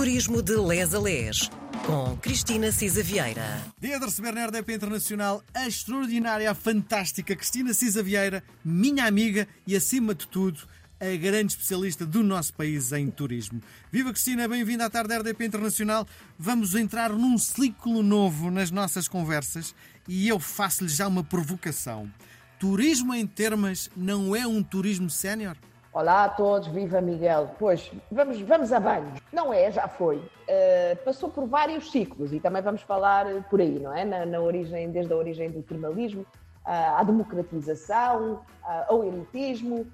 [0.00, 1.50] Turismo de Les a Les,
[1.84, 3.62] com Cristina Cisa Vieira.
[3.78, 9.46] Dia de receber na RDP Internacional a extraordinária, a fantástica Cristina Cisa Vieira, minha amiga
[9.66, 10.66] e, acima de tudo,
[10.98, 13.60] a grande especialista do nosso país em turismo.
[13.92, 16.08] Viva Cristina, bem-vinda à tarde da RDP Internacional.
[16.38, 19.74] Vamos entrar num ciclo novo nas nossas conversas
[20.08, 22.10] e eu faço-lhe já uma provocação.
[22.58, 25.58] Turismo em termas não é um turismo sénior?
[25.92, 27.50] Olá a todos, viva Miguel.
[27.58, 29.12] Pois, vamos, vamos a banho.
[29.32, 30.18] Não é, já foi.
[30.18, 34.04] Uh, passou por vários ciclos e também vamos falar por aí, não é?
[34.04, 39.84] Na, na origem, desde a origem do termalismo, uh, à democratização, uh, ao elitismo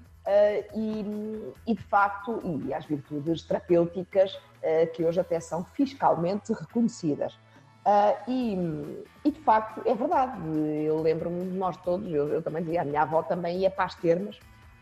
[0.75, 1.05] e,
[1.65, 4.37] e, de facto, e às virtudes terapêuticas
[4.93, 7.39] que hoje até são fiscalmente reconhecidas.
[8.27, 8.57] E,
[9.23, 10.37] e, de facto, é verdade.
[10.83, 13.85] Eu lembro-me de nós todos, eu, eu também dizia, a minha avó também ia para
[13.85, 14.37] as termas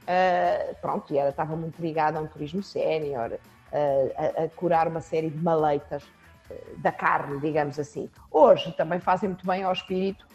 [0.05, 4.87] Uh, pronto, e ela estava muito ligada a um turismo sénior, uh, a, a, curar
[4.87, 8.07] uma série de maleitas uh, da carne, digamos assim.
[8.29, 10.27] Hoje também fazem muito bem ao espírito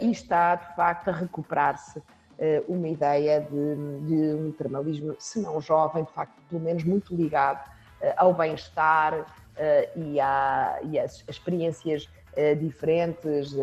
[0.00, 2.02] e está, de facto, a recuperar-se
[2.66, 7.62] uma ideia de, de, um termalismo, se não jovem, de facto, pelo menos muito ligado
[8.16, 9.26] ao bem-estar
[9.94, 12.08] e, a, e às experiências
[12.58, 13.54] diferentes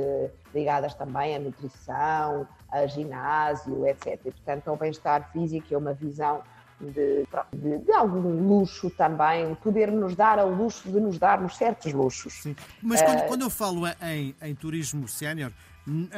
[0.53, 2.47] ligadas também à nutrição,
[2.87, 4.19] ginásio, etc.
[4.25, 6.41] E, portanto, ao bem-estar físico é uma visão
[6.79, 11.93] de, de, de, algum luxo também, poder nos dar ao luxo de nos darmos certos
[11.93, 12.33] luxos.
[12.41, 12.55] Sim.
[12.81, 15.51] Mas quando, uh, quando eu falo em, em turismo sénior,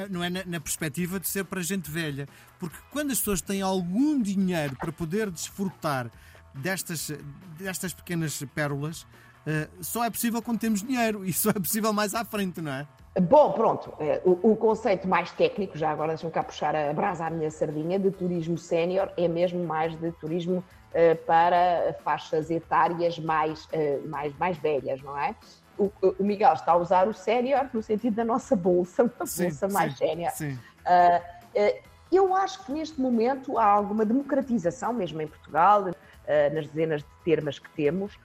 [0.10, 2.28] não é na, na, perspectiva de ser para gente velha,
[2.60, 6.12] porque quando as pessoas têm algum dinheiro para poder desfrutar
[6.54, 7.12] destas,
[7.58, 12.14] destas pequenas pérolas, uh, só é possível quando temos dinheiro e só é possível mais
[12.16, 12.88] à frente, não é?
[13.22, 17.26] Bom, pronto, é, o, o, conceito mais técnico, já agora deixa-me cá puxar a brasa
[17.26, 23.18] à minha sardinha, de turismo sénior é mesmo mais de turismo uh, para faixas etárias
[23.18, 25.34] mais, uh, mais, mais velhas, não é?
[25.78, 29.44] O, o, Miguel está a usar o sénior no sentido da nossa bolsa, uma sim,
[29.44, 30.34] bolsa mais sénior.
[30.42, 35.86] Uh, eu acho que neste momento há alguma democratização, mesmo em Portugal,
[36.54, 38.18] nas dezenas de termas que temos,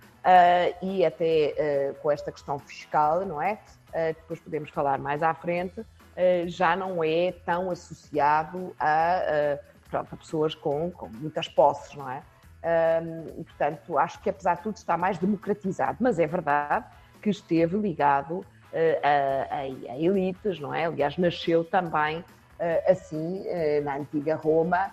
[0.82, 3.58] e até com esta questão fiscal, não é?
[3.92, 5.84] Eh, depois podemos falar mais à frente,
[6.16, 11.94] eh, já não é tão associado a, eh, pronto, a pessoas com, com, muitas posses,
[11.94, 12.22] não é?
[13.38, 16.84] E, portanto, acho que apesar de tudo está mais democratizado, mas é verdade
[17.22, 18.44] que esteve ligado
[19.02, 20.84] a, a, a elites, não é?
[20.84, 22.22] Aliás, nasceu também
[22.86, 23.46] assim
[23.82, 24.90] na antiga Roma,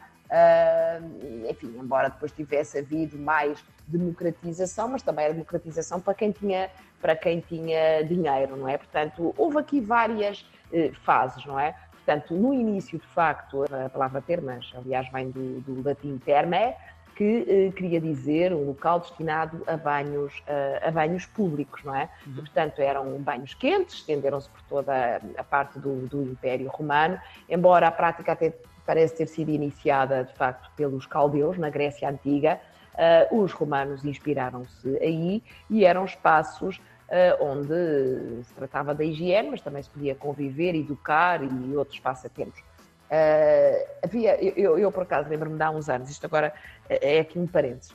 [1.50, 6.70] enfim, embora depois tivesse havido mais democratização, mas também era democratização para quem tinha,
[7.02, 8.78] para quem tinha dinheiro, não é?
[8.78, 11.74] Portanto, houve aqui várias eh, fases, não é?
[11.92, 16.74] Portanto, no início, de facto, a palavra termas, aliás, vem do, do latim terme,
[17.16, 22.10] que eh, queria dizer um local destinado a banhos, a, a banhos públicos, não é?
[22.26, 22.36] Uhum.
[22.36, 27.92] portanto, eram banhos quentes, estenderam-se por toda a parte do, do Império Romano, embora a
[27.92, 28.54] prática até
[28.88, 32.60] parece ter sido iniciada, de facto, pelos caldeus, na Grécia Antiga,
[32.98, 39.62] Uh, os romanos inspiraram-se aí e eram espaços uh, onde se tratava da higiene, mas
[39.62, 42.60] também se podia conviver, educar e outros passatempos.
[42.60, 46.52] Uh, havia, eu, eu, por acaso lembro-me de há uns anos, isto agora
[46.90, 47.94] é aqui um parênteses,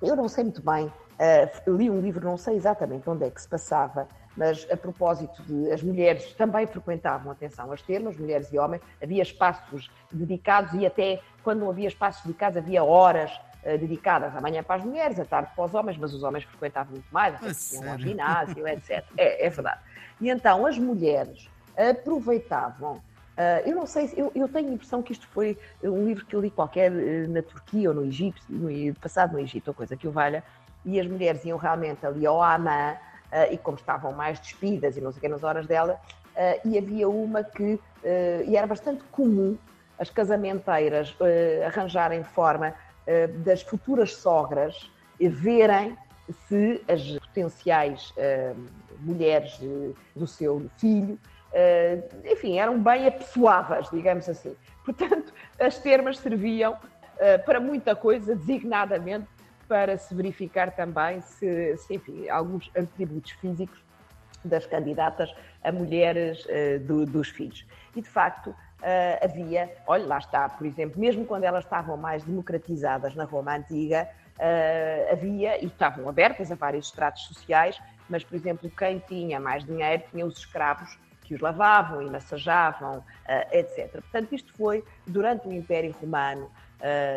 [0.00, 0.90] eu não sei muito bem,
[1.68, 5.70] li um livro, não sei exatamente onde é que se passava, mas a propósito de
[5.70, 11.20] as mulheres também frequentavam, atenção, as termas, mulheres e homens, havia espaços dedicados e até
[11.42, 13.32] quando não havia espaços dedicados havia horas
[13.64, 16.92] uh, dedicadas amanhã para as mulheres, à tarde para os homens, mas os homens frequentavam
[16.92, 19.04] muito mais, iam ao ginásio, etc.
[19.16, 19.80] É, é verdade.
[20.20, 23.00] E então as mulheres aproveitavam
[23.40, 26.36] Uh, eu não sei, eu, eu, tenho a impressão que isto foi um livro que
[26.36, 29.96] eu li qualquer uh, na Turquia ou no Egito, no, passado no Egito, ou coisa
[29.96, 30.44] que o valha,
[30.84, 32.98] e as mulheres iam realmente ali ao Amã,
[33.50, 36.00] e como estavam mais despidas e não sei o que nas horas dela,
[36.64, 37.78] e havia uma que,
[38.46, 39.56] e era bastante comum
[39.98, 41.14] as casamenteiras
[41.66, 42.74] arranjarem forma
[43.44, 44.90] das futuras sogras
[45.28, 45.96] verem
[46.48, 48.56] se as potenciais uh,
[49.00, 51.18] mulheres uh, do seu filho,
[51.52, 54.54] uh, enfim, eram bem apessoadas, digamos assim.
[54.84, 56.76] Portanto, as termas serviam
[57.44, 59.26] para muita coisa, designadamente
[59.70, 63.78] para se verificar também se, se enfim, alguns atributos físicos
[64.44, 65.32] das candidatas
[65.62, 66.44] a mulheres
[66.86, 67.64] do, dos filhos.
[67.94, 72.24] E, de facto, uh, havia, olha, lá está, por exemplo, mesmo quando elas estavam mais
[72.24, 74.08] democratizadas na Roma Antiga,
[74.38, 79.64] uh, havia, e estavam abertas a vários estratos sociais, mas, por exemplo, quem tinha mais
[79.64, 83.92] dinheiro tinha os escravos que os lavavam e massajavam, uh, etc.
[83.92, 86.50] Portanto, isto foi durante o Império Romano,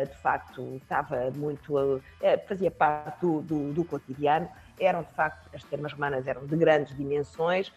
[0.08, 2.02] de facto estava muito,
[2.46, 6.94] fazia parte do, do, do, cotidiano, eram de facto, as termas romanas eram de grandes
[6.96, 7.72] dimensões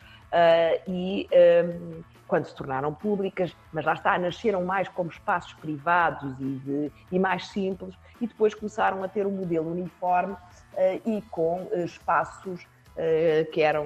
[0.88, 6.56] e um, quando se tornaram públicas, mas lá está, nasceram mais como espaços privados e,
[6.60, 11.63] de, e mais simples, e depois começaram a ter um modelo uniforme uh, e com
[11.63, 13.86] uh, espaços uh, que eram,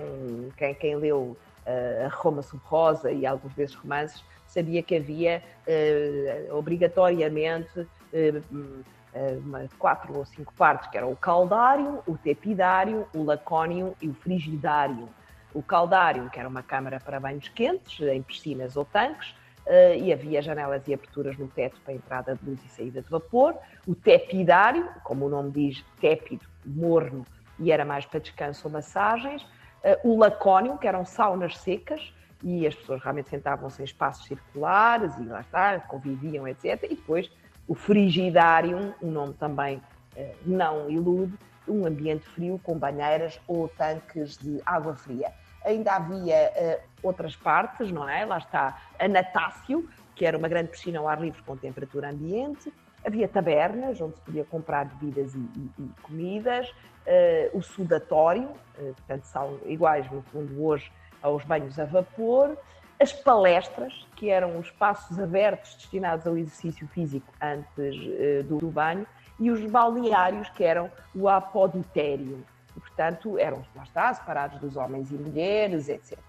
[0.57, 1.37] quem, quem leu
[2.13, 5.41] Roma Sub-Rosa e alguns desses romances, sabia que havia
[6.51, 7.87] obrigatoriamente
[9.79, 15.09] quatro ou cinco partes, que eram o caldário, o tepidário, o lacónio e o frigidário
[15.53, 20.11] o caldário, que era uma câmara para banhos quentes, em piscinas ou tanques, Uh, e
[20.11, 23.55] havia janelas e aberturas no teto para entrada de luz e saída de vapor.
[23.85, 27.23] O tepidário, como o nome diz, tépido, morno,
[27.59, 29.43] e era mais para descanso ou massagens.
[30.03, 32.11] Uh, o lacónio, que eram saunas secas,
[32.43, 36.83] e as pessoas realmente sentavam-se em espaços circulares e lá está, conviviam, etc.
[36.83, 37.29] E depois
[37.67, 39.81] o frigidário, um nome também
[40.15, 45.31] uh, não ilude, um ambiente frio com banheiras ou tanques de água fria
[45.63, 48.25] ainda havia uh, outras partes, não é?
[48.25, 52.71] Lá está a Natácio, que era uma grande piscina ao ar livre com temperatura ambiente,
[53.05, 58.49] havia tabernas onde se podia comprar bebidas e, e, e comidas, uh, o sudatório,
[58.79, 60.91] uh, portanto são iguais no fundo hoje
[61.21, 62.57] aos banhos a vapor,
[62.99, 67.95] as palestras, que eram os espaços abertos destinados ao exercício físico antes
[68.47, 69.07] do, do banho,
[69.39, 72.45] e os balneários, que eram o apoditério,
[72.75, 76.19] portanto, eram, lá está, separados dos homens e mulheres, etc.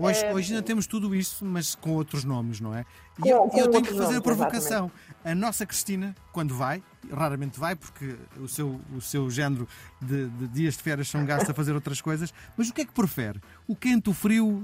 [0.00, 2.84] Hoje, é, hoje ainda temos tudo isso, mas com outros nomes, não é?
[3.18, 4.86] E com, eu, com eu tenho que fazer nomes, a provocação.
[4.86, 5.20] Exatamente.
[5.24, 6.82] A nossa Cristina, quando vai,
[7.12, 9.68] raramente vai, porque o seu, o seu género
[10.00, 12.84] de, de dias de férias são gastos a fazer outras coisas, mas o que é
[12.84, 13.40] que prefere?
[13.66, 14.62] O quente, o frio?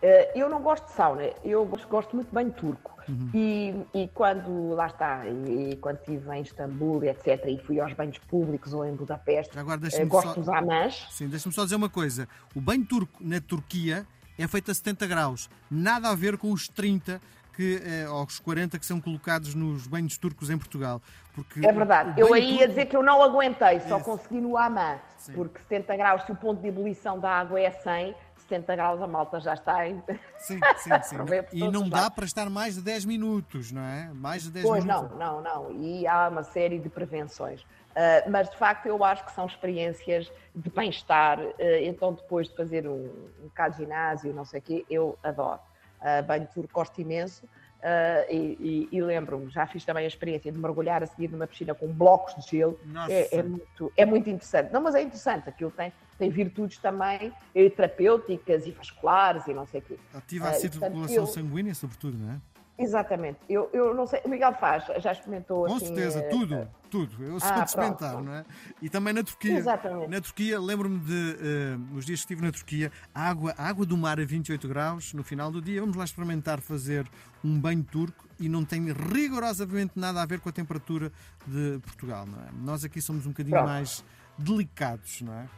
[0.00, 2.96] Eh, eu não gosto de sauna, eu gosto muito bem de turco.
[3.08, 3.30] Uhum.
[3.32, 8.18] E, e, quando, lá está, e, quando estive em Istambul, etc., e fui aos banhos
[8.18, 10.34] públicos ou em Budapeste, Agora, uh, gosto só...
[10.34, 11.06] dos amãs.
[11.10, 12.28] Sim, deixa-me só dizer uma coisa.
[12.54, 14.06] O banho turco na Turquia
[14.38, 15.50] é feito a 70 graus.
[15.70, 17.20] Nada a ver com os 30
[17.58, 21.02] que, eh, aos 40 que são colocados nos banhos turcos em Portugal.
[21.34, 22.20] Porque é verdade.
[22.20, 22.60] Eu aí turco...
[22.60, 24.96] ia dizer que eu não aguentei, só consegui no Amã,
[25.34, 28.14] porque 70 graus, se o ponto de ebulição da água é 100,
[28.48, 30.02] 70 graus a malta já está em...
[30.38, 31.16] Sim, sim, sim.
[31.52, 34.10] e não dá para estar mais de 10 minutos, não é?
[34.14, 35.08] Mais de 10 pois minutos.
[35.08, 35.72] Pois não, não, não.
[35.72, 37.62] E há uma série de prevenções.
[37.62, 41.40] Uh, mas de facto eu acho que são experiências de bem-estar.
[41.40, 43.10] Uh, então, depois de fazer um,
[43.42, 45.60] um bocado de ginásio, não sei o quê, eu adoro.
[46.00, 47.46] Uh, banho turco gosto imenso.
[47.78, 51.46] Uh, e, e, e lembro-me, já fiz também a experiência de mergulhar a seguir numa
[51.46, 52.78] piscina com blocos de gelo.
[53.08, 54.72] É, é, muito, é muito interessante.
[54.72, 57.32] Não, mas é interessante, aquilo tem, tem virtudes também
[57.76, 59.98] terapêuticas e vasculares e não sei o quê.
[60.12, 61.26] Ativa a uh, circulação eu...
[61.26, 62.40] sanguínea, sobretudo, não é?
[62.78, 63.40] Exatamente.
[63.48, 66.68] Eu, eu não sei, o Miguel faz, já experimentou Com assim, certeza, uh, tudo, uh,
[66.88, 67.24] tudo.
[67.24, 68.24] Eu sou ah, de experimentar, pronto.
[68.26, 68.44] não é?
[68.80, 69.58] E também na Turquia.
[69.58, 70.08] Exatamente.
[70.08, 73.84] Na Turquia, lembro-me de uh, os dias que estive na Turquia, a água, a água
[73.84, 75.80] do mar a 28 graus no final do dia.
[75.80, 77.04] Vamos lá experimentar fazer
[77.44, 81.10] um banho turco e não tem rigorosamente nada a ver com a temperatura
[81.44, 82.48] de Portugal, não é?
[82.62, 83.68] Nós aqui somos um bocadinho pronto.
[83.68, 84.04] mais
[84.38, 85.48] delicados, não é?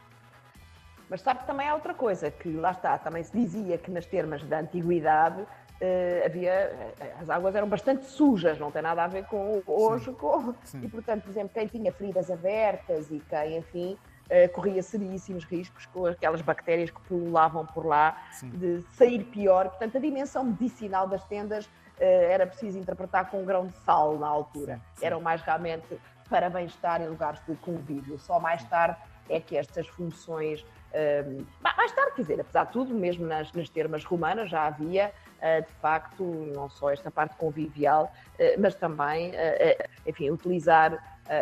[1.10, 4.06] Mas sabe que também há outra coisa, que lá está, também se dizia que nas
[4.06, 5.44] termas da antiguidade
[5.80, 10.04] Uh, havia eh, as águas eram bastante sujas, não tem nada a ver com hoje,
[10.04, 10.82] sim, com, sim.
[10.84, 13.96] e portanto, por exemplo, quem tinha feridas abertas e quem, enfim,
[14.26, 18.50] uh, corria seríssimos riscos com aquelas bactérias que pululavam por lá sim.
[18.50, 19.70] de sair pior.
[19.70, 24.18] Portanto, a dimensão medicinal das tendas uh, era preciso interpretar com um grão de sal
[24.18, 24.82] na altura.
[25.00, 28.18] Eram mais realmente para bem-estar em lugares de convívio.
[28.18, 28.98] Só mais tarde
[29.30, 30.62] é que estas funções
[31.62, 35.12] mais tarde, quer dizer, apesar de tudo, mesmo nas, nas termas romanas já havia,
[35.60, 40.98] de facto, não só esta parte convivial, uh, mas também, uh, enfim, utilizar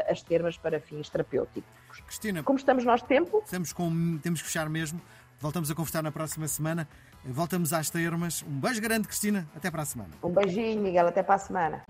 [0.06, 1.64] as termas para fins terapêuticos.
[2.06, 3.40] Cristina, como estamos nós de tempo?
[3.42, 5.00] Estamos com, temos que fechar mesmo.
[5.40, 6.86] Voltamos a conversar na próxima semana.
[7.24, 8.42] Voltamos às termas.
[8.42, 9.48] Um beijo grande, Cristina.
[9.56, 10.10] Até para a semana.
[10.22, 11.06] Um beijinho, Miguel.
[11.08, 11.82] Até para a semana.